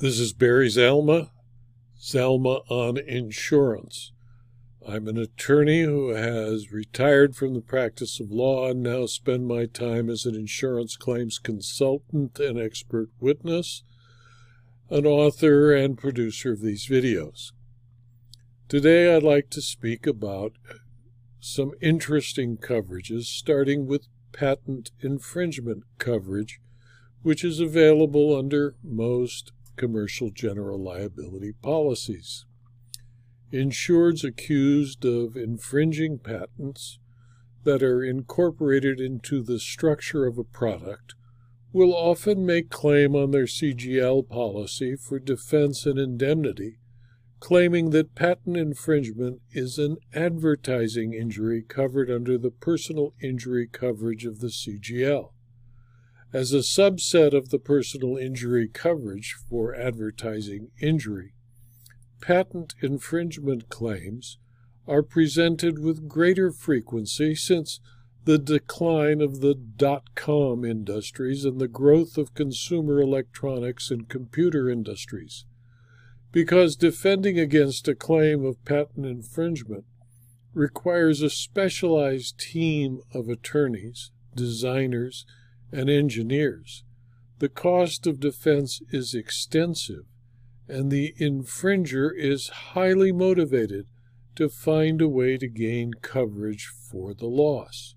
This 0.00 0.20
is 0.20 0.32
Barry 0.32 0.68
Zalma, 0.68 1.30
Zalma 2.00 2.62
on 2.70 2.98
Insurance. 2.98 4.12
I'm 4.86 5.08
an 5.08 5.18
attorney 5.18 5.82
who 5.82 6.10
has 6.10 6.70
retired 6.70 7.34
from 7.34 7.54
the 7.54 7.60
practice 7.60 8.20
of 8.20 8.30
law 8.30 8.70
and 8.70 8.80
now 8.80 9.06
spend 9.06 9.48
my 9.48 9.66
time 9.66 10.08
as 10.08 10.24
an 10.24 10.36
insurance 10.36 10.96
claims 10.96 11.40
consultant 11.40 12.38
and 12.38 12.60
expert 12.60 13.10
witness, 13.18 13.82
an 14.88 15.04
author 15.04 15.74
and 15.74 15.98
producer 15.98 16.52
of 16.52 16.60
these 16.60 16.86
videos. 16.86 17.50
Today 18.68 19.12
I'd 19.12 19.24
like 19.24 19.50
to 19.50 19.60
speak 19.60 20.06
about 20.06 20.52
some 21.40 21.72
interesting 21.82 22.56
coverages, 22.56 23.24
starting 23.24 23.88
with 23.88 24.06
patent 24.30 24.92
infringement 25.00 25.82
coverage, 25.98 26.60
which 27.22 27.42
is 27.42 27.58
available 27.58 28.36
under 28.36 28.76
most 28.84 29.50
commercial 29.78 30.30
general 30.30 30.78
liability 30.78 31.52
policies. 31.62 32.44
Insureds 33.50 34.24
accused 34.24 35.06
of 35.06 35.36
infringing 35.36 36.18
patents 36.18 36.98
that 37.64 37.82
are 37.82 38.04
incorporated 38.04 39.00
into 39.00 39.42
the 39.42 39.58
structure 39.58 40.26
of 40.26 40.36
a 40.36 40.44
product 40.44 41.14
will 41.72 41.94
often 41.94 42.44
make 42.44 42.70
claim 42.70 43.14
on 43.14 43.30
their 43.30 43.44
CGL 43.44 44.28
policy 44.28 44.96
for 44.96 45.18
defense 45.18 45.86
and 45.86 45.98
indemnity, 45.98 46.78
claiming 47.40 47.90
that 47.90 48.14
patent 48.14 48.56
infringement 48.56 49.40
is 49.52 49.78
an 49.78 49.96
advertising 50.14 51.12
injury 51.12 51.62
covered 51.62 52.10
under 52.10 52.36
the 52.36 52.50
personal 52.50 53.14
injury 53.22 53.68
coverage 53.70 54.24
of 54.24 54.40
the 54.40 54.48
CGL. 54.48 55.30
As 56.30 56.52
a 56.52 56.58
subset 56.58 57.32
of 57.32 57.48
the 57.48 57.58
personal 57.58 58.18
injury 58.18 58.68
coverage 58.68 59.34
for 59.48 59.74
advertising 59.74 60.70
injury, 60.78 61.32
patent 62.20 62.74
infringement 62.82 63.70
claims 63.70 64.36
are 64.86 65.02
presented 65.02 65.78
with 65.78 66.08
greater 66.08 66.52
frequency 66.52 67.34
since 67.34 67.80
the 68.24 68.36
decline 68.36 69.22
of 69.22 69.40
the 69.40 69.54
dot 69.54 70.14
com 70.14 70.66
industries 70.66 71.46
and 71.46 71.58
the 71.58 71.68
growth 71.68 72.18
of 72.18 72.34
consumer 72.34 73.00
electronics 73.00 73.90
and 73.90 74.10
computer 74.10 74.68
industries. 74.68 75.46
Because 76.30 76.76
defending 76.76 77.38
against 77.38 77.88
a 77.88 77.94
claim 77.94 78.44
of 78.44 78.62
patent 78.66 79.06
infringement 79.06 79.84
requires 80.52 81.22
a 81.22 81.30
specialized 81.30 82.38
team 82.38 83.00
of 83.14 83.30
attorneys, 83.30 84.10
designers, 84.34 85.24
and 85.72 85.88
engineers. 85.90 86.84
The 87.38 87.48
cost 87.48 88.06
of 88.06 88.20
defense 88.20 88.80
is 88.90 89.14
extensive, 89.14 90.04
and 90.68 90.90
the 90.90 91.14
infringer 91.20 92.10
is 92.16 92.48
highly 92.48 93.12
motivated 93.12 93.86
to 94.36 94.48
find 94.48 95.00
a 95.00 95.08
way 95.08 95.36
to 95.36 95.48
gain 95.48 95.94
coverage 96.02 96.66
for 96.90 97.14
the 97.14 97.26
loss. 97.26 97.94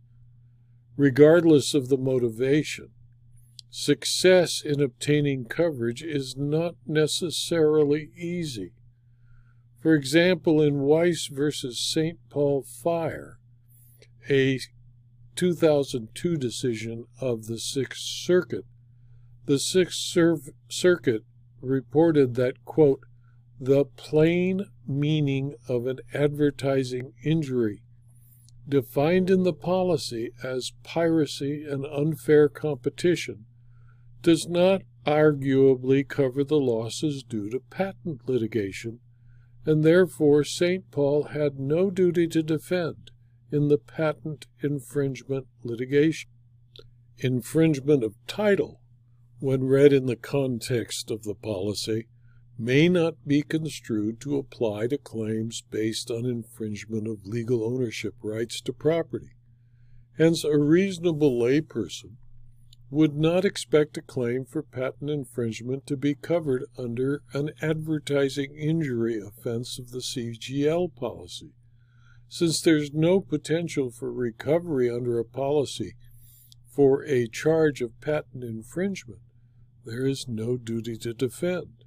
Regardless 0.97 1.73
of 1.73 1.89
the 1.89 1.97
motivation, 1.97 2.89
success 3.69 4.61
in 4.63 4.81
obtaining 4.81 5.45
coverage 5.45 6.03
is 6.03 6.35
not 6.37 6.75
necessarily 6.85 8.09
easy. 8.17 8.73
For 9.79 9.95
example, 9.95 10.61
in 10.61 10.81
Weiss 10.81 11.27
versus 11.27 11.79
St. 11.79 12.19
Paul 12.29 12.63
Fire, 12.63 13.39
a 14.29 14.59
2002 15.35 16.37
decision 16.37 17.05
of 17.19 17.45
the 17.47 17.57
Sixth 17.57 18.01
Circuit, 18.01 18.65
the 19.45 19.59
Sixth 19.59 19.99
Circuit 20.69 21.23
reported 21.61 22.35
that, 22.35 22.63
quote, 22.65 23.01
the 23.59 23.85
plain 23.85 24.65
meaning 24.87 25.55
of 25.67 25.85
an 25.85 25.99
advertising 26.13 27.13
injury, 27.23 27.83
defined 28.67 29.29
in 29.29 29.43
the 29.43 29.53
policy 29.53 30.31
as 30.43 30.73
piracy 30.83 31.63
and 31.63 31.85
unfair 31.85 32.49
competition, 32.49 33.45
does 34.21 34.47
not 34.47 34.81
arguably 35.05 36.07
cover 36.07 36.43
the 36.43 36.59
losses 36.59 37.23
due 37.23 37.49
to 37.49 37.59
patent 37.69 38.27
litigation, 38.27 38.99
and 39.65 39.83
therefore 39.83 40.43
St. 40.43 40.89
Paul 40.91 41.23
had 41.25 41.59
no 41.59 41.89
duty 41.89 42.27
to 42.27 42.43
defend 42.43 43.10
in 43.51 43.67
the 43.67 43.77
patent 43.77 44.47
infringement 44.61 45.47
litigation. 45.63 46.29
Infringement 47.17 48.03
of 48.03 48.15
title, 48.27 48.81
when 49.39 49.63
read 49.63 49.93
in 49.93 50.05
the 50.05 50.15
context 50.15 51.11
of 51.11 51.23
the 51.23 51.35
policy, 51.35 52.07
may 52.57 52.87
not 52.87 53.15
be 53.27 53.41
construed 53.41 54.19
to 54.21 54.37
apply 54.37 54.87
to 54.87 54.97
claims 54.97 55.63
based 55.69 56.11
on 56.11 56.25
infringement 56.25 57.07
of 57.07 57.25
legal 57.25 57.63
ownership 57.63 58.15
rights 58.21 58.61
to 58.61 58.71
property. 58.71 59.31
Hence, 60.17 60.43
a 60.43 60.57
reasonable 60.57 61.39
layperson 61.39 62.17
would 62.91 63.15
not 63.15 63.45
expect 63.45 63.97
a 63.97 64.01
claim 64.01 64.45
for 64.45 64.61
patent 64.61 65.09
infringement 65.09 65.87
to 65.87 65.95
be 65.95 66.13
covered 66.13 66.65
under 66.77 67.23
an 67.33 67.49
advertising 67.61 68.53
injury 68.55 69.19
offense 69.19 69.79
of 69.79 69.91
the 69.91 69.99
CGL 69.99 70.93
policy. 70.95 71.53
Since 72.33 72.61
there's 72.61 72.93
no 72.93 73.19
potential 73.19 73.91
for 73.91 74.09
recovery 74.09 74.89
under 74.89 75.19
a 75.19 75.25
policy 75.25 75.95
for 76.65 77.03
a 77.03 77.27
charge 77.27 77.81
of 77.81 77.99
patent 77.99 78.45
infringement, 78.45 79.19
there 79.83 80.07
is 80.07 80.29
no 80.29 80.55
duty 80.55 80.95
to 80.99 81.13
defend. 81.13 81.83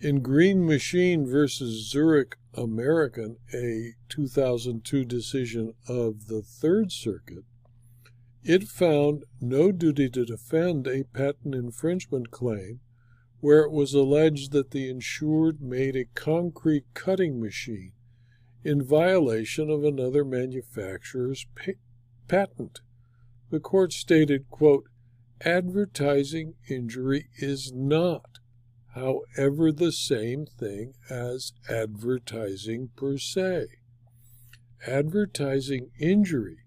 In 0.00 0.22
Green 0.22 0.66
Machine 0.66 1.24
versus 1.24 1.88
Zurich 1.88 2.36
American, 2.52 3.36
a 3.54 3.92
2002 4.08 5.04
decision 5.04 5.74
of 5.86 6.26
the 6.26 6.42
Third 6.42 6.90
Circuit, 6.90 7.44
it 8.42 8.64
found 8.64 9.22
no 9.40 9.70
duty 9.70 10.10
to 10.10 10.24
defend 10.24 10.88
a 10.88 11.04
patent 11.04 11.54
infringement 11.54 12.32
claim 12.32 12.80
where 13.38 13.60
it 13.60 13.70
was 13.70 13.94
alleged 13.94 14.50
that 14.50 14.72
the 14.72 14.90
insured 14.90 15.60
made 15.60 15.94
a 15.94 16.06
concrete 16.06 16.86
cutting 16.92 17.40
machine 17.40 17.92
in 18.68 18.82
violation 18.82 19.70
of 19.70 19.82
another 19.82 20.22
manufacturer's 20.22 21.46
pa- 21.56 21.72
patent. 22.28 22.82
The 23.50 23.60
court 23.60 23.94
stated, 23.94 24.50
quote, 24.50 24.84
advertising 25.40 26.52
injury 26.68 27.30
is 27.38 27.72
not, 27.72 28.40
however, 28.94 29.72
the 29.72 29.90
same 29.90 30.44
thing 30.44 30.92
as 31.08 31.54
advertising 31.70 32.90
per 32.94 33.16
se. 33.16 33.68
Advertising 34.86 35.88
injury 35.98 36.58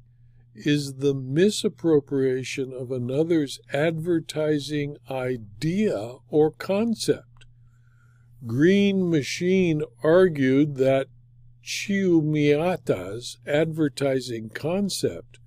is 0.56 0.96
the 0.96 1.14
misappropriation 1.14 2.74
of 2.74 2.92
another's 2.92 3.60
advertising 3.72 4.98
idea 5.08 6.16
or 6.30 6.50
concept. 6.50 7.46
Green 8.48 9.08
Machine 9.08 9.84
argued 10.04 10.78
that 10.78 11.06
Chiumiata's 11.64 13.38
advertising 13.46 14.50
concept 14.50 15.40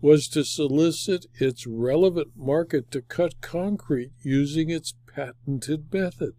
was 0.00 0.26
to 0.28 0.44
solicit 0.44 1.26
its 1.34 1.66
relevant 1.66 2.36
market 2.36 2.90
to 2.90 3.00
cut 3.00 3.40
concrete 3.40 4.10
using 4.22 4.70
its 4.70 4.94
patented 5.06 5.92
method. 5.92 6.34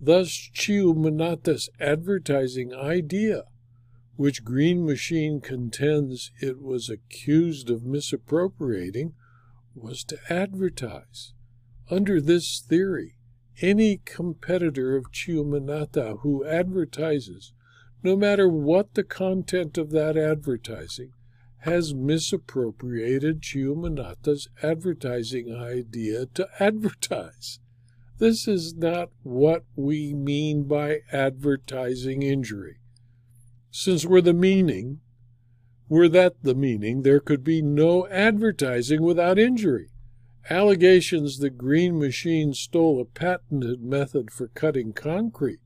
Thus, 0.00 0.28
Chiumiata's 0.54 1.68
advertising 1.80 2.72
idea, 2.72 3.44
which 4.16 4.44
Green 4.44 4.86
Machine 4.86 5.40
contends 5.40 6.30
it 6.40 6.60
was 6.60 6.88
accused 6.88 7.68
of 7.68 7.82
misappropriating, 7.82 9.14
was 9.74 10.04
to 10.04 10.18
advertise. 10.28 11.32
Under 11.90 12.20
this 12.20 12.60
theory, 12.60 13.16
any 13.60 14.00
competitor 14.04 14.96
of 14.96 15.10
Chiumiata 15.10 16.20
who 16.20 16.44
advertises 16.44 17.52
no 18.04 18.14
matter 18.14 18.46
what 18.46 18.92
the 18.94 19.02
content 19.02 19.78
of 19.78 19.90
that 19.90 20.14
advertising, 20.14 21.10
has 21.60 21.94
misappropriated 21.94 23.40
Chiumiata's 23.40 24.46
advertising 24.62 25.54
idea 25.54 26.26
to 26.26 26.46
advertise. 26.60 27.58
This 28.18 28.46
is 28.46 28.74
not 28.74 29.08
what 29.22 29.64
we 29.74 30.12
mean 30.12 30.64
by 30.64 30.98
advertising 31.10 32.22
injury. 32.22 32.76
Since 33.70 34.04
we're 34.04 34.20
the 34.20 34.34
meaning, 34.34 35.00
were 35.88 36.08
that 36.10 36.42
the 36.42 36.54
meaning, 36.54 37.02
there 37.02 37.20
could 37.20 37.42
be 37.42 37.62
no 37.62 38.06
advertising 38.08 39.02
without 39.02 39.38
injury. 39.38 39.88
Allegations 40.50 41.38
that 41.38 41.56
Green 41.56 41.98
Machine 41.98 42.52
stole 42.52 43.00
a 43.00 43.06
patented 43.06 43.82
method 43.82 44.30
for 44.30 44.48
cutting 44.48 44.92
concrete 44.92 45.60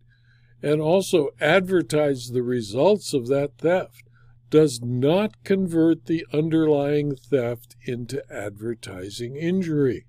and 0.62 0.80
also 0.80 1.30
advertise 1.40 2.30
the 2.30 2.42
results 2.42 3.14
of 3.14 3.28
that 3.28 3.58
theft 3.58 4.02
does 4.50 4.80
not 4.82 5.44
convert 5.44 6.06
the 6.06 6.26
underlying 6.32 7.14
theft 7.14 7.76
into 7.84 8.22
advertising 8.32 9.36
injury. 9.36 10.06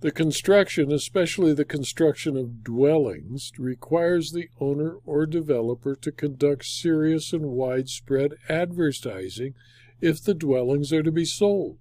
The 0.00 0.12
construction, 0.12 0.92
especially 0.92 1.54
the 1.54 1.64
construction 1.64 2.36
of 2.36 2.62
dwellings, 2.62 3.52
requires 3.56 4.32
the 4.32 4.48
owner 4.60 4.96
or 5.06 5.24
developer 5.24 5.96
to 5.96 6.12
conduct 6.12 6.66
serious 6.66 7.32
and 7.32 7.46
widespread 7.46 8.34
advertising 8.48 9.54
if 10.00 10.22
the 10.22 10.34
dwellings 10.34 10.92
are 10.92 11.02
to 11.02 11.12
be 11.12 11.24
sold. 11.24 11.78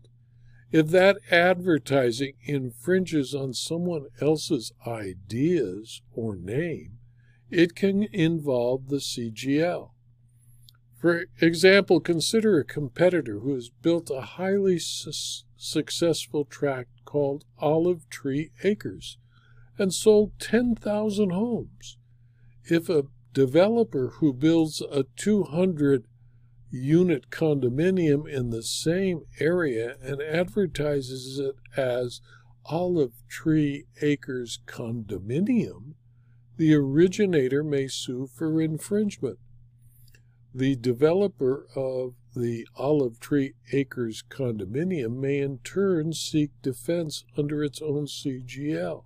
If 0.73 0.87
that 0.87 1.19
advertising 1.29 2.33
infringes 2.45 3.35
on 3.35 3.53
someone 3.53 4.07
else's 4.19 4.71
ideas 4.87 6.01
or 6.11 6.35
name, 6.35 6.97
it 7.51 7.75
can 7.75 8.07
involve 8.11 8.87
the 8.87 8.97
CGL. 8.97 9.91
For 10.97 11.25
example, 11.39 11.99
consider 11.99 12.57
a 12.57 12.65
competitor 12.65 13.41
who 13.41 13.53
has 13.53 13.69
built 13.69 14.09
a 14.09 14.21
highly 14.21 14.79
su- 14.79 15.43
successful 15.55 16.43
tract 16.43 17.05
called 17.05 17.45
Olive 17.59 18.09
Tree 18.09 18.49
Acres 18.63 19.19
and 19.77 19.93
sold 19.93 20.31
10,000 20.39 21.29
homes. 21.29 21.97
If 22.65 22.89
a 22.89 23.03
developer 23.31 24.13
who 24.15 24.33
builds 24.33 24.81
a 24.81 25.05
200 25.17 26.07
unit 26.73 27.29
condominium 27.29 28.27
in 28.27 28.49
the 28.49 28.63
same 28.63 29.21
area 29.39 29.95
and 30.01 30.21
advertises 30.21 31.37
it 31.37 31.55
as 31.77 32.19
Olive 32.65 33.13
Tree 33.27 33.85
Acres 34.01 34.59
Condominium, 34.65 35.93
the 36.57 36.73
originator 36.73 37.63
may 37.63 37.87
sue 37.87 38.27
for 38.27 38.59
infringement. 38.59 39.37
The 40.53 40.75
developer 40.75 41.67
of 41.75 42.15
the 42.35 42.67
Olive 42.75 43.19
Tree 43.19 43.53
Acres 43.71 44.23
condominium 44.29 45.17
may 45.17 45.39
in 45.39 45.59
turn 45.59 46.13
seek 46.13 46.51
defense 46.61 47.23
under 47.37 47.63
its 47.63 47.81
own 47.81 48.05
CGL. 48.05 49.03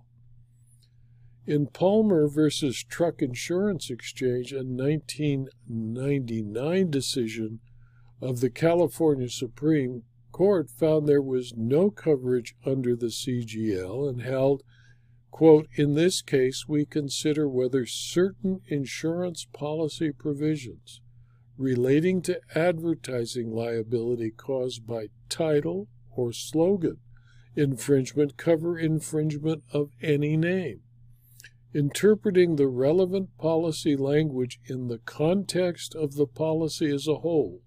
In 1.48 1.66
Palmer 1.66 2.28
versus 2.28 2.84
Truck 2.84 3.20
Insurance 3.22 3.88
Exchange, 3.88 4.52
a 4.52 4.56
1999 4.56 6.90
decision 6.90 7.60
of 8.20 8.40
the 8.40 8.50
California 8.50 9.30
Supreme 9.30 10.02
Court 10.30 10.68
found 10.68 11.08
there 11.08 11.22
was 11.22 11.54
no 11.56 11.90
coverage 11.90 12.54
under 12.66 12.94
the 12.94 13.06
CGL 13.06 14.10
and 14.10 14.20
held, 14.20 14.62
quote, 15.30 15.68
in 15.72 15.94
this 15.94 16.20
case, 16.20 16.68
we 16.68 16.84
consider 16.84 17.48
whether 17.48 17.86
certain 17.86 18.60
insurance 18.66 19.46
policy 19.50 20.12
provisions 20.12 21.00
relating 21.56 22.20
to 22.20 22.42
advertising 22.54 23.50
liability 23.50 24.32
caused 24.32 24.86
by 24.86 25.06
title 25.30 25.88
or 26.10 26.30
slogan 26.30 26.98
infringement 27.56 28.36
cover 28.36 28.78
infringement 28.78 29.62
of 29.72 29.88
any 30.02 30.36
name. 30.36 30.82
Interpreting 31.74 32.56
the 32.56 32.66
relevant 32.66 33.36
policy 33.36 33.94
language 33.94 34.58
in 34.64 34.88
the 34.88 34.98
context 34.98 35.94
of 35.94 36.14
the 36.14 36.26
policy 36.26 36.90
as 36.90 37.06
a 37.06 37.16
whole, 37.16 37.60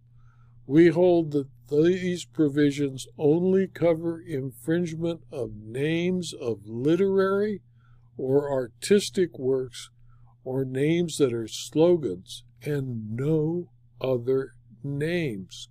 we 0.66 0.88
hold 0.88 1.32
that 1.32 1.48
these 1.70 2.26
provisions 2.26 3.08
only 3.18 3.68
cover 3.68 4.20
infringement 4.20 5.22
of 5.32 5.56
names 5.56 6.34
of 6.34 6.66
literary 6.66 7.62
or 8.18 8.52
artistic 8.52 9.38
works 9.38 9.90
or 10.44 10.66
names 10.66 11.18
that 11.18 11.32
are 11.34 11.48
slogans 11.48 12.44
and 12.64 13.16
no 13.16 13.70
other 14.00 14.56
names. 14.84 15.70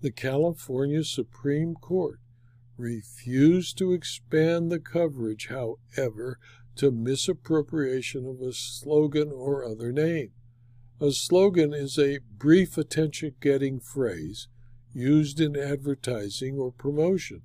The 0.00 0.12
California 0.12 1.04
Supreme 1.04 1.74
Court 1.74 2.20
refused 2.78 3.76
to 3.78 3.92
expand 3.92 4.70
the 4.70 4.78
coverage, 4.78 5.48
however, 5.48 6.38
to 6.76 6.90
misappropriation 6.90 8.26
of 8.26 8.40
a 8.40 8.52
slogan 8.52 9.30
or 9.32 9.64
other 9.64 9.92
name. 9.92 10.30
A 11.00 11.10
slogan 11.12 11.74
is 11.74 11.98
a 11.98 12.20
brief 12.38 12.78
attention 12.78 13.34
getting 13.40 13.80
phrase 13.80 14.48
used 14.92 15.40
in 15.40 15.56
advertising 15.56 16.56
or 16.56 16.72
promotion, 16.72 17.42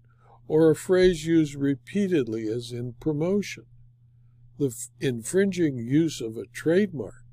or 0.48 0.70
a 0.70 0.76
phrase 0.76 1.26
used 1.26 1.56
repeatedly 1.56 2.48
as 2.48 2.72
in 2.72 2.94
promotion. 3.00 3.66
The 4.60 4.74
infringing 5.00 5.78
use 5.78 6.22
of 6.22 6.38
a 6.38 6.46
trademark 6.46 7.24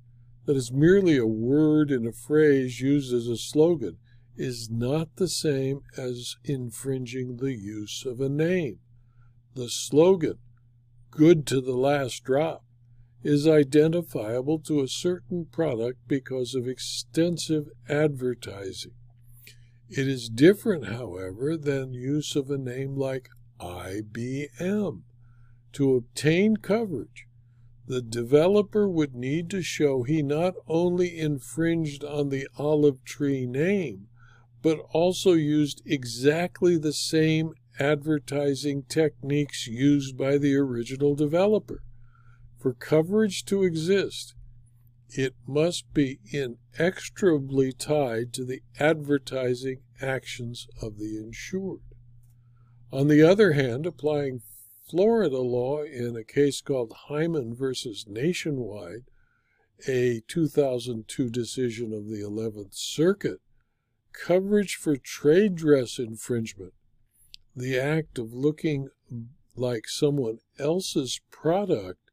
that 0.47 0.57
is 0.57 0.73
merely 0.73 1.17
a 1.17 1.27
word 1.27 1.91
in 1.91 2.07
a 2.07 2.13
phrase 2.13 2.81
used 2.81 3.13
as 3.13 3.27
a 3.27 3.37
slogan 3.37 3.99
is 4.41 4.71
not 4.71 5.17
the 5.17 5.29
same 5.29 5.83
as 5.99 6.37
infringing 6.45 7.37
the 7.37 7.53
use 7.53 8.07
of 8.07 8.23
a 8.23 8.29
name. 8.31 8.79
The 9.55 9.69
slogan, 9.69 10.39
good 11.11 11.47
to 11.49 11.61
the 11.61 11.77
last 11.77 12.25
drop, 12.25 12.65
is 13.23 13.47
identifiable 13.47 14.59
to 14.61 14.81
a 14.81 14.89
certain 14.89 15.45
product 15.45 15.99
because 16.09 16.55
of 16.55 16.67
extensive 16.67 17.67
advertising. 17.87 18.93
It 19.91 20.09
is 20.09 20.31
different, 20.31 20.87
however, 20.87 21.59
than 21.59 21.93
use 21.93 22.35
of 22.35 22.51
a 22.51 22.57
name 22.57 22.97
like 22.97 23.29
IBM. 23.61 25.03
To 25.73 25.97
obtain 25.97 26.57
coverage, 26.57 27.27
the 27.87 28.01
developer 28.01 28.89
would 28.89 29.15
need 29.15 29.51
to 29.51 29.63
show 29.63 30.03
he 30.03 30.23
not 30.23 30.55
only 30.67 31.19
infringed 31.19 32.05
on 32.05 32.31
the 32.31 32.49
olive 32.57 33.05
tree 33.05 33.45
name, 33.47 34.07
but 34.63 34.79
also 34.91 35.33
used 35.33 35.83
exactly 35.87 36.77
the 36.77 36.93
same 36.93 37.53
advertising 37.79 38.83
techniques 38.89 39.67
used 39.67 40.17
by 40.17 40.37
the 40.37 40.55
original 40.55 41.15
developer. 41.15 41.83
For 42.59 42.75
coverage 42.75 43.45
to 43.47 43.63
exist, 43.63 44.35
it 45.09 45.35
must 45.47 45.93
be 45.95 46.21
inextricably 46.31 47.73
tied 47.73 48.33
to 48.35 48.45
the 48.45 48.63
advertising 48.79 49.81
actions 50.01 50.69
of 50.81 50.99
the 50.99 51.17
insured. 51.17 51.81
On 52.93 53.09
the 53.09 53.23
other 53.23 53.53
hand, 53.53 53.87
applying 53.87 54.43
Florida 54.89 55.39
law 55.39 55.83
in 55.83 56.17
a 56.17 56.25
case 56.25 56.61
called 56.61 56.93
Hyman 57.09 57.55
versus 57.55 58.05
Nationwide, 58.09 59.05
a 59.89 60.21
2002 60.29 61.31
decision 61.31 61.93
of 61.93 62.09
the 62.09 62.21
11th 62.21 62.75
Circuit, 62.75 63.41
coverage 64.13 64.77
for 64.77 64.97
trade 64.97 65.55
dress 65.55 65.99
infringement, 65.99 66.75
the 67.55 67.79
act 67.79 68.19
of 68.19 68.33
looking 68.33 68.89
like 69.57 69.89
someone 69.89 70.39
else's 70.59 71.21
product, 71.31 72.11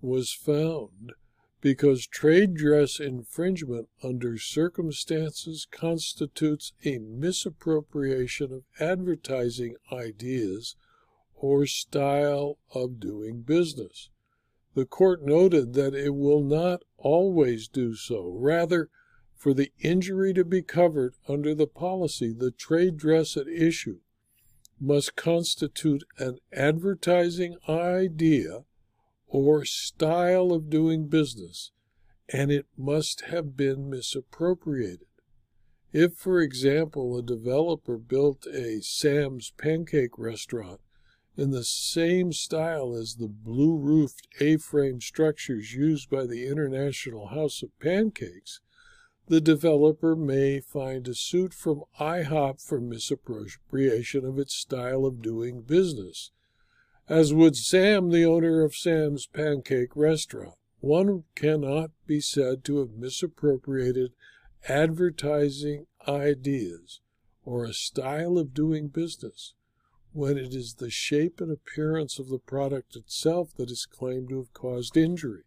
was 0.00 0.32
found 0.32 1.12
because 1.60 2.06
trade 2.06 2.54
dress 2.54 3.00
infringement 3.00 3.88
under 4.02 4.36
circumstances 4.36 5.66
constitutes 5.70 6.74
a 6.84 6.98
misappropriation 6.98 8.52
of 8.52 8.64
advertising 8.78 9.74
ideas 9.90 10.76
or 11.34 11.64
style 11.64 12.58
of 12.74 13.00
doing 13.00 13.40
business. 13.40 14.10
The 14.74 14.84
court 14.84 15.22
noted 15.22 15.72
that 15.72 15.94
it 15.94 16.14
will 16.14 16.42
not 16.42 16.82
always 16.98 17.66
do 17.68 17.94
so. 17.94 18.28
Rather, 18.28 18.90
for 19.36 19.52
the 19.54 19.72
injury 19.80 20.32
to 20.34 20.44
be 20.44 20.62
covered 20.62 21.14
under 21.28 21.54
the 21.54 21.66
policy, 21.66 22.32
the 22.32 22.50
trade 22.50 22.96
dress 22.96 23.36
at 23.36 23.48
issue 23.48 23.98
must 24.80 25.16
constitute 25.16 26.04
an 26.18 26.38
advertising 26.52 27.56
idea 27.68 28.64
or 29.26 29.64
style 29.64 30.52
of 30.52 30.70
doing 30.70 31.08
business, 31.08 31.72
and 32.28 32.50
it 32.50 32.66
must 32.76 33.22
have 33.22 33.56
been 33.56 33.90
misappropriated. 33.90 35.06
If, 35.92 36.14
for 36.14 36.40
example, 36.40 37.16
a 37.16 37.22
developer 37.22 37.96
built 37.96 38.46
a 38.46 38.80
Sam's 38.80 39.52
pancake 39.56 40.18
restaurant 40.18 40.80
in 41.36 41.50
the 41.50 41.64
same 41.64 42.32
style 42.32 42.94
as 42.94 43.16
the 43.16 43.28
blue 43.28 43.76
roofed 43.76 44.28
A 44.40 44.56
frame 44.56 45.00
structures 45.00 45.74
used 45.74 46.10
by 46.10 46.26
the 46.26 46.46
International 46.46 47.28
House 47.28 47.62
of 47.62 47.76
Pancakes, 47.80 48.60
the 49.26 49.40
developer 49.40 50.14
may 50.14 50.60
find 50.60 51.08
a 51.08 51.14
suit 51.14 51.54
from 51.54 51.84
IHOP 51.98 52.60
for 52.60 52.80
misappropriation 52.80 54.24
of 54.24 54.38
its 54.38 54.54
style 54.54 55.06
of 55.06 55.22
doing 55.22 55.62
business, 55.62 56.30
as 57.08 57.32
would 57.32 57.56
Sam, 57.56 58.10
the 58.10 58.24
owner 58.24 58.62
of 58.62 58.74
Sam's 58.74 59.26
Pancake 59.26 59.96
Restaurant. 59.96 60.56
One 60.80 61.24
cannot 61.34 61.90
be 62.06 62.20
said 62.20 62.64
to 62.64 62.80
have 62.80 62.90
misappropriated 62.90 64.12
advertising 64.68 65.86
ideas 66.06 67.00
or 67.44 67.64
a 67.64 67.72
style 67.72 68.38
of 68.38 68.52
doing 68.52 68.88
business 68.88 69.54
when 70.12 70.38
it 70.38 70.54
is 70.54 70.74
the 70.74 70.90
shape 70.90 71.40
and 71.40 71.50
appearance 71.50 72.18
of 72.18 72.28
the 72.28 72.38
product 72.38 72.94
itself 72.96 73.54
that 73.56 73.70
is 73.70 73.86
claimed 73.86 74.28
to 74.28 74.36
have 74.36 74.52
caused 74.52 74.96
injury. 74.96 75.44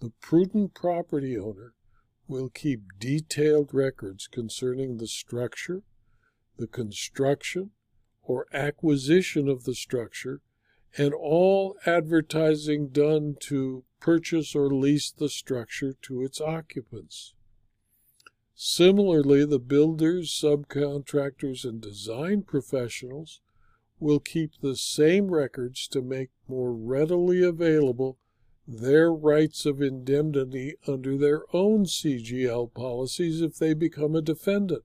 The 0.00 0.12
prudent 0.20 0.74
property 0.74 1.38
owner 1.38 1.72
will 2.26 2.48
keep 2.48 2.80
detailed 2.98 3.70
records 3.72 4.26
concerning 4.26 4.96
the 4.96 5.06
structure, 5.06 5.82
the 6.56 6.66
construction, 6.66 7.70
or 8.22 8.46
acquisition 8.52 9.48
of 9.48 9.64
the 9.64 9.74
structure, 9.74 10.40
and 10.96 11.12
all 11.12 11.76
advertising 11.86 12.88
done 12.88 13.36
to 13.40 13.84
purchase 14.00 14.54
or 14.54 14.68
lease 14.68 15.10
the 15.10 15.28
structure 15.28 15.94
to 16.02 16.22
its 16.22 16.40
occupants. 16.40 17.34
Similarly, 18.54 19.44
the 19.44 19.58
builders, 19.58 20.30
subcontractors, 20.30 21.64
and 21.64 21.80
design 21.80 22.42
professionals 22.42 23.40
will 23.98 24.20
keep 24.20 24.60
the 24.60 24.76
same 24.76 25.28
records 25.28 25.88
to 25.88 26.00
make 26.00 26.30
more 26.46 26.72
readily 26.72 27.42
available 27.42 28.18
their 28.66 29.12
rights 29.12 29.66
of 29.66 29.82
indemnity 29.82 30.74
under 30.86 31.16
their 31.16 31.42
own 31.52 31.84
CGL 31.84 32.72
policies 32.72 33.40
if 33.40 33.56
they 33.56 33.74
become 33.74 34.14
a 34.14 34.22
defendant. 34.22 34.84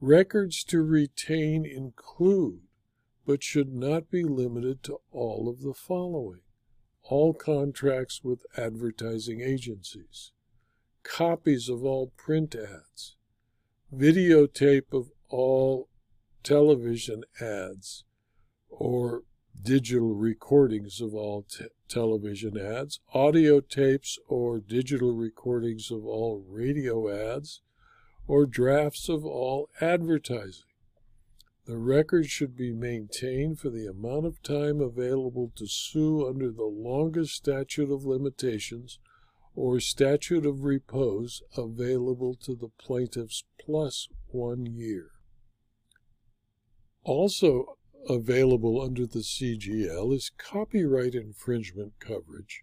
Records 0.00 0.64
to 0.64 0.82
retain 0.82 1.66
include, 1.66 2.60
but 3.26 3.42
should 3.42 3.74
not 3.74 4.10
be 4.10 4.22
limited 4.22 4.82
to 4.84 4.98
all 5.10 5.48
of 5.48 5.60
the 5.60 5.74
following. 5.74 6.40
All 7.02 7.34
contracts 7.34 8.22
with 8.22 8.46
advertising 8.56 9.40
agencies, 9.40 10.32
copies 11.02 11.68
of 11.68 11.84
all 11.84 12.12
print 12.16 12.54
ads, 12.54 13.16
videotape 13.94 14.92
of 14.92 15.10
all 15.28 15.88
television 16.42 17.24
ads, 17.40 18.04
or 18.68 19.22
digital 19.62 20.14
recordings 20.14 21.00
of 21.00 21.14
all 21.14 21.46
television 21.88 22.56
ads, 22.56 23.00
audio 23.12 23.60
tapes 23.60 24.18
or 24.28 24.60
digital 24.60 25.12
recordings 25.12 25.90
of 25.90 26.04
all 26.04 26.44
radio 26.48 27.08
ads, 27.08 27.62
or 28.26 28.46
drafts 28.46 29.08
of 29.08 29.24
all 29.24 29.68
advertising. 29.80 30.64
The 31.66 31.78
record 31.78 32.26
should 32.26 32.56
be 32.56 32.72
maintained 32.72 33.58
for 33.58 33.68
the 33.68 33.86
amount 33.86 34.26
of 34.26 34.42
time 34.42 34.80
available 34.80 35.52
to 35.56 35.66
sue 35.66 36.26
under 36.26 36.50
the 36.50 36.64
longest 36.64 37.34
statute 37.34 37.92
of 37.92 38.06
limitations 38.06 38.98
or 39.54 39.80
statute 39.80 40.46
of 40.46 40.64
repose 40.64 41.42
available 41.56 42.36
to 42.36 42.54
the 42.54 42.70
plaintiffs 42.78 43.44
plus 43.58 44.08
one 44.28 44.66
year. 44.66 45.10
Also 47.02 47.77
available 48.08 48.80
under 48.80 49.06
the 49.06 49.20
CGL 49.20 50.14
is 50.14 50.30
copyright 50.38 51.14
infringement 51.14 52.00
coverage. 52.00 52.62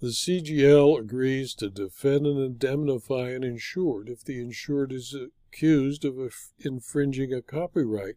The 0.00 0.08
CGL 0.08 1.00
agrees 1.00 1.54
to 1.54 1.70
defend 1.70 2.26
and 2.26 2.38
indemnify 2.38 3.30
an 3.30 3.42
insured 3.42 4.08
if 4.08 4.22
the 4.22 4.40
insured 4.40 4.92
is 4.92 5.14
accused 5.48 6.04
of 6.04 6.18
infringing 6.58 7.32
a 7.32 7.42
copyright, 7.42 8.16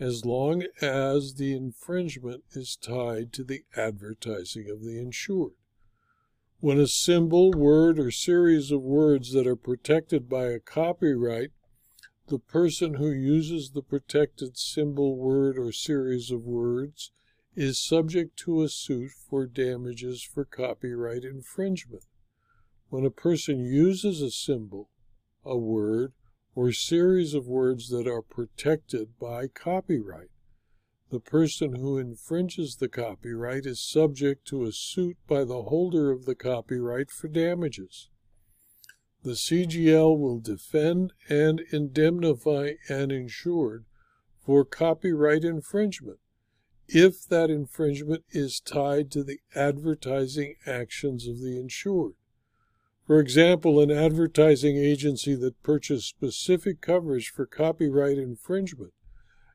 as 0.00 0.24
long 0.24 0.64
as 0.80 1.34
the 1.34 1.54
infringement 1.54 2.44
is 2.52 2.76
tied 2.76 3.32
to 3.34 3.44
the 3.44 3.64
advertising 3.76 4.70
of 4.70 4.82
the 4.82 4.98
insured. 4.98 5.52
When 6.60 6.78
a 6.78 6.86
symbol, 6.86 7.50
word, 7.50 7.98
or 7.98 8.10
series 8.10 8.70
of 8.70 8.82
words 8.82 9.32
that 9.32 9.46
are 9.46 9.56
protected 9.56 10.28
by 10.28 10.46
a 10.46 10.60
copyright 10.60 11.50
the 12.28 12.38
person 12.38 12.94
who 12.94 13.10
uses 13.10 13.70
the 13.70 13.82
protected 13.82 14.56
symbol, 14.56 15.16
word, 15.16 15.58
or 15.58 15.72
series 15.72 16.30
of 16.30 16.44
words 16.44 17.10
is 17.54 17.80
subject 17.80 18.36
to 18.38 18.62
a 18.62 18.68
suit 18.68 19.10
for 19.10 19.46
damages 19.46 20.22
for 20.22 20.44
copyright 20.44 21.24
infringement. 21.24 22.04
When 22.88 23.04
a 23.04 23.10
person 23.10 23.60
uses 23.60 24.22
a 24.22 24.30
symbol, 24.30 24.88
a 25.44 25.58
word, 25.58 26.12
or 26.54 26.72
series 26.72 27.34
of 27.34 27.46
words 27.46 27.88
that 27.88 28.06
are 28.06 28.22
protected 28.22 29.18
by 29.18 29.48
copyright, 29.48 30.30
the 31.10 31.20
person 31.20 31.74
who 31.76 31.98
infringes 31.98 32.76
the 32.76 32.88
copyright 32.88 33.66
is 33.66 33.80
subject 33.80 34.46
to 34.46 34.64
a 34.64 34.72
suit 34.72 35.16
by 35.26 35.44
the 35.44 35.64
holder 35.64 36.10
of 36.10 36.24
the 36.24 36.34
copyright 36.34 37.10
for 37.10 37.28
damages. 37.28 38.08
The 39.24 39.32
CGL 39.32 40.18
will 40.18 40.40
defend 40.40 41.12
and 41.28 41.60
indemnify 41.70 42.72
an 42.88 43.10
insured 43.12 43.84
for 44.44 44.64
copyright 44.64 45.44
infringement 45.44 46.18
if 46.88 47.26
that 47.28 47.48
infringement 47.48 48.24
is 48.30 48.58
tied 48.58 49.10
to 49.12 49.22
the 49.22 49.38
advertising 49.54 50.56
actions 50.66 51.28
of 51.28 51.40
the 51.40 51.58
insured. 51.58 52.14
For 53.06 53.20
example, 53.20 53.80
an 53.80 53.90
advertising 53.90 54.76
agency 54.76 55.34
that 55.36 55.62
purchased 55.62 56.08
specific 56.08 56.80
coverage 56.80 57.30
for 57.30 57.46
copyright 57.46 58.18
infringement 58.18 58.92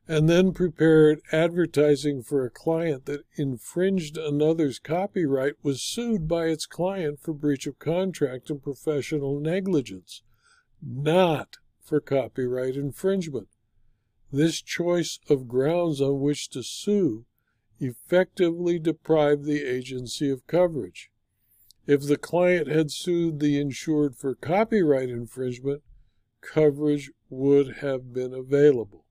and 0.09 0.29
then 0.29 0.53
prepared 0.53 1.19
advertising 1.33 2.23
for 2.23 2.45
a 2.45 2.49
client 2.49 3.05
that 3.05 3.25
infringed 3.35 4.17
another's 4.17 4.79
copyright 4.79 5.53
was 5.61 5.81
sued 5.81 6.27
by 6.27 6.45
its 6.45 6.65
client 6.65 7.19
for 7.19 7.33
breach 7.33 7.67
of 7.67 7.77
contract 7.77 8.49
and 8.49 8.63
professional 8.63 9.39
negligence, 9.39 10.23
not 10.81 11.57
for 11.81 11.99
copyright 11.99 12.75
infringement. 12.75 13.49
This 14.31 14.61
choice 14.61 15.19
of 15.29 15.47
grounds 15.47 16.01
on 16.01 16.21
which 16.21 16.49
to 16.51 16.63
sue 16.63 17.25
effectively 17.79 18.79
deprived 18.79 19.43
the 19.43 19.63
agency 19.63 20.29
of 20.29 20.47
coverage. 20.47 21.11
If 21.85 22.01
the 22.03 22.17
client 22.17 22.67
had 22.67 22.91
sued 22.91 23.39
the 23.39 23.59
insured 23.59 24.15
for 24.15 24.35
copyright 24.35 25.09
infringement, 25.09 25.83
coverage 26.41 27.11
would 27.29 27.77
have 27.77 28.13
been 28.13 28.33
available 28.33 29.05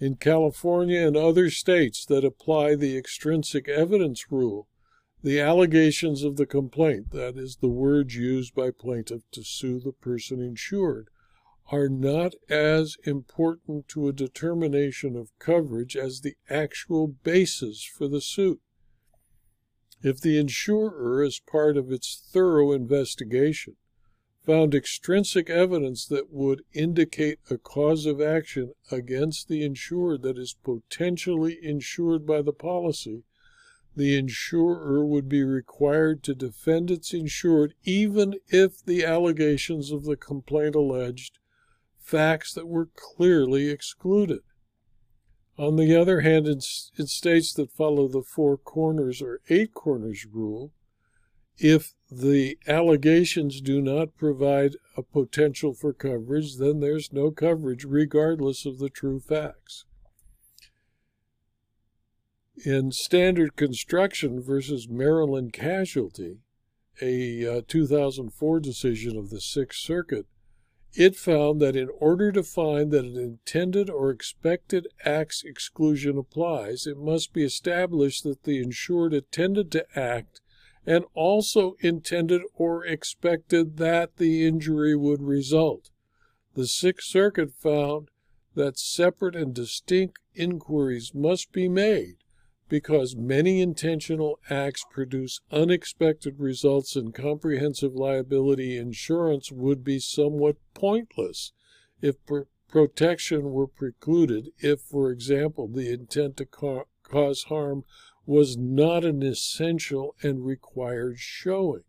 in 0.00 0.16
California 0.16 1.06
and 1.06 1.16
other 1.16 1.50
states 1.50 2.04
that 2.06 2.24
apply 2.24 2.74
the 2.74 2.96
extrinsic 2.96 3.68
evidence 3.68 4.30
rule, 4.30 4.68
the 5.22 5.40
allegations 5.40 6.22
of 6.22 6.36
the 6.36 6.46
complaint, 6.46 7.10
that 7.10 7.36
is, 7.36 7.56
the 7.56 7.68
words 7.68 8.14
used 8.14 8.54
by 8.54 8.70
plaintiff 8.70 9.22
to 9.30 9.42
sue 9.42 9.80
the 9.80 9.92
person 9.92 10.40
insured, 10.40 11.08
are 11.72 11.88
not 11.88 12.34
as 12.50 12.96
important 13.04 13.88
to 13.88 14.06
a 14.06 14.12
determination 14.12 15.16
of 15.16 15.36
coverage 15.38 15.96
as 15.96 16.20
the 16.20 16.34
actual 16.50 17.06
basis 17.08 17.82
for 17.84 18.06
the 18.06 18.20
suit. 18.20 18.60
If 20.02 20.20
the 20.20 20.38
insurer, 20.38 21.22
as 21.22 21.40
part 21.40 21.78
of 21.78 21.90
its 21.90 22.22
thorough 22.30 22.72
investigation, 22.72 23.76
found 24.46 24.74
extrinsic 24.74 25.48
evidence 25.48 26.06
that 26.06 26.30
would 26.30 26.62
indicate 26.72 27.38
a 27.50 27.56
cause 27.56 28.04
of 28.04 28.20
action 28.20 28.72
against 28.90 29.48
the 29.48 29.64
insured 29.64 30.22
that 30.22 30.36
is 30.36 30.54
potentially 30.62 31.58
insured 31.62 32.26
by 32.26 32.42
the 32.42 32.52
policy, 32.52 33.22
the 33.96 34.16
insurer 34.16 35.04
would 35.06 35.28
be 35.28 35.42
required 35.42 36.22
to 36.22 36.34
defend 36.34 36.90
its 36.90 37.14
insured 37.14 37.74
even 37.84 38.34
if 38.48 38.84
the 38.84 39.04
allegations 39.04 39.90
of 39.90 40.04
the 40.04 40.16
complaint 40.16 40.74
alleged 40.74 41.38
facts 41.98 42.52
that 42.52 42.66
were 42.66 42.90
clearly 42.94 43.70
excluded. 43.70 44.40
On 45.56 45.76
the 45.76 45.98
other 45.98 46.20
hand, 46.20 46.48
in 46.48 46.60
states 46.60 47.54
that 47.54 47.70
follow 47.70 48.08
the 48.08 48.24
four 48.24 48.58
corners 48.58 49.22
or 49.22 49.40
eight 49.48 49.72
corners 49.72 50.26
rule, 50.30 50.72
if 51.56 51.94
the 52.20 52.58
allegations 52.66 53.60
do 53.60 53.80
not 53.80 54.16
provide 54.16 54.76
a 54.96 55.02
potential 55.02 55.74
for 55.74 55.92
coverage, 55.92 56.56
then 56.56 56.80
there's 56.80 57.12
no 57.12 57.30
coverage 57.30 57.84
regardless 57.84 58.64
of 58.66 58.78
the 58.78 58.88
true 58.88 59.20
facts. 59.20 59.84
In 62.64 62.92
Standard 62.92 63.56
Construction 63.56 64.40
versus 64.40 64.88
Maryland 64.88 65.52
Casualty, 65.52 66.38
a 67.02 67.58
uh, 67.58 67.60
2004 67.66 68.60
decision 68.60 69.16
of 69.16 69.30
the 69.30 69.40
Sixth 69.40 69.80
Circuit, 69.80 70.26
it 70.92 71.16
found 71.16 71.60
that 71.60 71.74
in 71.74 71.88
order 71.98 72.30
to 72.30 72.44
find 72.44 72.92
that 72.92 73.04
an 73.04 73.16
intended 73.16 73.90
or 73.90 74.10
expected 74.10 74.86
acts 75.04 75.42
exclusion 75.44 76.16
applies, 76.16 76.86
it 76.86 76.96
must 76.96 77.32
be 77.32 77.42
established 77.42 78.22
that 78.22 78.44
the 78.44 78.58
insured 78.58 79.12
intended 79.12 79.72
to 79.72 79.98
act 79.98 80.40
and 80.86 81.04
also 81.14 81.76
intended 81.80 82.42
or 82.54 82.84
expected 82.84 83.76
that 83.78 84.16
the 84.16 84.46
injury 84.46 84.94
would 84.94 85.22
result. 85.22 85.90
The 86.54 86.66
Sixth 86.66 87.08
Circuit 87.08 87.52
found 87.52 88.08
that 88.54 88.78
separate 88.78 89.34
and 89.34 89.54
distinct 89.54 90.18
inquiries 90.34 91.12
must 91.14 91.52
be 91.52 91.68
made 91.68 92.16
because 92.68 93.16
many 93.16 93.60
intentional 93.60 94.38
acts 94.48 94.84
produce 94.90 95.40
unexpected 95.50 96.38
results 96.38 96.96
and 96.96 97.14
comprehensive 97.14 97.94
liability 97.94 98.76
insurance 98.76 99.52
would 99.52 99.84
be 99.84 99.98
somewhat 99.98 100.56
pointless 100.74 101.52
if 102.00 102.16
pr- 102.26 102.42
protection 102.68 103.52
were 103.52 103.66
precluded 103.66 104.50
if, 104.58 104.80
for 104.80 105.10
example, 105.10 105.68
the 105.68 105.92
intent 105.92 106.36
to 106.36 106.46
ca- 106.46 106.84
cause 107.02 107.44
harm 107.44 107.84
was 108.26 108.56
not 108.56 109.04
an 109.04 109.22
essential 109.22 110.14
and 110.22 110.44
required 110.44 111.18
showing. 111.18 111.84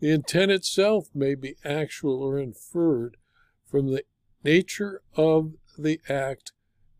The 0.00 0.10
intent 0.10 0.50
itself 0.50 1.08
may 1.14 1.34
be 1.34 1.56
actual 1.64 2.22
or 2.22 2.38
inferred 2.38 3.16
from 3.64 3.90
the 3.90 4.04
nature 4.44 5.02
of 5.16 5.54
the 5.78 6.00
act 6.08 6.52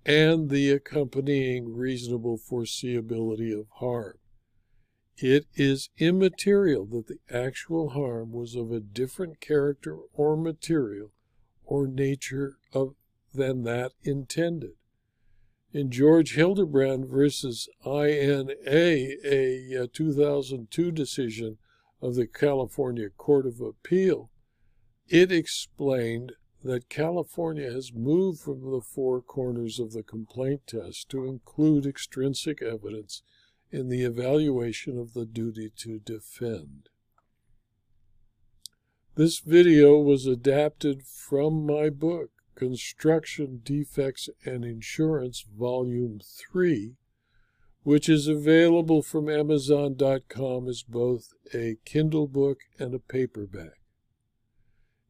and 0.05 0.51
the 0.51 0.71
accompanying 0.71 1.75
reasonable 1.75 2.39
foreseeability 2.39 3.59
of 3.59 3.67
harm. 3.79 4.19
It 5.19 5.47
is 5.55 5.91
immaterial 5.99 6.85
that 6.87 7.07
the 7.07 7.19
actual 7.31 7.91
harm 7.91 8.33
was 8.33 8.55
of 8.55 8.71
a 8.71 8.81
different 8.81 9.41
character 9.41 9.97
or 10.13 10.37
material 10.37 11.13
or 11.65 11.87
nature 11.87 12.59
of, 12.73 12.95
than 13.35 13.65
that 13.65 13.93
intended. 14.03 14.75
In 15.77 15.91
George 15.91 16.37
Hildebrand 16.37 17.07
versus 17.07 17.69
INA, 17.85 18.55
a 18.67 19.83
uh, 19.83 19.87
2002 19.93 20.91
decision 20.91 21.59
of 22.01 22.15
the 22.15 22.27
California 22.27 23.11
Court 23.11 23.47
of 23.47 23.61
Appeal, 23.61 24.31
it 25.07 25.31
explained 25.31 26.33
that 26.65 26.89
California 26.89 27.71
has 27.71 27.93
moved 27.93 28.41
from 28.41 28.63
the 28.63 28.81
four 28.81 29.21
corners 29.21 29.79
of 29.79 29.93
the 29.93 30.03
complaint 30.03 30.63
test 30.67 31.11
to 31.11 31.27
include 31.27 31.85
extrinsic 31.85 32.63
evidence 32.63 33.21
in 33.71 33.91
the 33.91 34.03
evaluation 34.03 34.97
of 34.97 35.13
the 35.13 35.27
duty 35.27 35.71
to 35.77 35.99
defend. 35.99 36.89
This 39.15 39.41
video 39.41 39.99
was 39.99 40.25
adapted 40.25 41.03
from 41.03 41.67
my 41.67 41.91
book, 41.91 42.31
Construction 42.57 43.61
Defects 43.63 44.29
and 44.45 44.65
Insurance, 44.65 45.45
Volume 45.57 46.21
3, 46.21 46.95
which 47.85 48.09
is 48.09 48.27
available 48.27 49.03
from 49.03 49.29
Amazon.com 49.29 50.67
as 50.67 50.83
both 50.83 51.29
a 51.55 51.77
Kindle 51.85 52.27
book 52.27 52.61
and 52.79 52.95
a 52.95 52.99
paperback. 52.99 53.79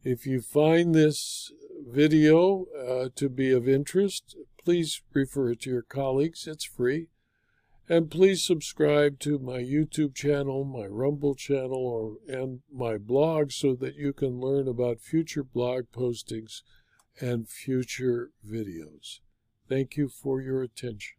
If 0.03 0.27
you 0.27 0.41
find 0.41 0.95
this 0.95 1.53
video 1.89 2.67
uh, 2.79 3.09
to 3.17 3.29
be 3.29 3.51
of 3.53 3.69
interest, 3.69 4.37
please 4.63 5.01
refer 5.13 5.53
it 5.53 5.63
to 5.63 5.71
your 5.71 5.83
colleagues. 5.83 6.47
It's 6.47 6.65
free. 6.65 7.09
And 7.89 8.11
please 8.11 8.45
subscribe 8.45 9.21
to 9.21 9.39
my 9.39 9.59
YouTube 9.59 10.15
channel, 10.15 10.65
my 10.65 10.87
Rumble 10.87 11.37
channel, 11.37 11.87
or, 11.87 12.17
and 12.29 12.61
my 12.73 12.99
blog 12.99 13.53
so 13.53 13.75
that 13.77 13.95
you 13.95 14.13
can 14.13 14.41
learn 14.41 14.67
about 14.67 15.01
future 15.01 15.45
blog 15.45 15.85
postings 15.93 16.63
and 17.21 17.49
future 17.49 18.31
videos. 18.47 19.21
Thank 19.69 19.97
you 19.97 20.09
for 20.09 20.41
your 20.41 20.63
attention. 20.63 21.17